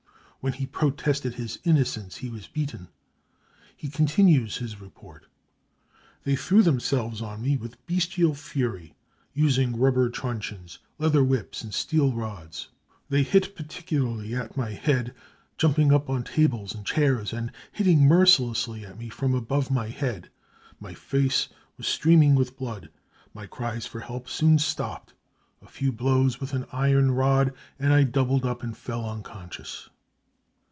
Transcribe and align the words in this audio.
When 0.43 0.53
he 0.53 0.65
protested 0.65 1.35
his 1.35 1.59
innocence 1.65 2.15
he 2.17 2.29
was 2.31 2.47
beaten. 2.47 2.87
He 3.77 3.89
continues 3.89 4.57
his 4.57 4.81
report: 4.81 5.25
cc 5.25 5.27
They 6.23 6.35
threw 6.35 6.63
themselves 6.63 7.21
on 7.21 7.43
me 7.43 7.57
with 7.57 7.77
bestial 7.85 8.33
fury, 8.33 8.95
using 9.35 9.77
rubber 9.77 10.09
truncheons, 10.09 10.79
leather 10.97 11.23
whips 11.23 11.61
and 11.63 11.71
steel 11.71 12.11
rols. 12.13 12.69
They 13.07 13.21
hit 13.21 13.55
particularly 13.55 14.33
at 14.33 14.57
my 14.57 14.71
head, 14.71 15.13
jumping 15.59 15.93
up 15.93 16.09
on 16.09 16.23
tables 16.23 16.73
and 16.73 16.83
chairs 16.87 17.33
and 17.33 17.51
hitting 17.71 17.99
mercilessly 18.07 18.83
at 18.83 18.97
me 18.97 19.09
from 19.09 19.35
above 19.35 19.67
ifiy 19.67 19.91
head. 19.91 20.31
My 20.79 20.95
face 20.95 21.49
was 21.77 21.85
streaming 21.87 22.33
with 22.33 22.57
blood. 22.57 22.89
My 23.35 23.45
cries 23.45 23.85
for 23.85 23.99
BRUTALITY 23.99 24.15
AND 24.23 24.59
TORTURE 24.59 24.75
213 24.75 24.79
help 24.81 25.05
soon 25.05 25.05
stopped: 25.05 25.13
a 25.61 25.71
few 25.71 25.91
blows 25.91 26.39
with 26.39 26.53
an 26.55 26.65
iron 26.71 27.11
rod, 27.11 27.53
and 27.77 27.93
I 27.93 28.01
doubled 28.01 28.43
up 28.43 28.63
and 28.63 28.75
fell 28.75 29.07
unconscious. 29.07 29.87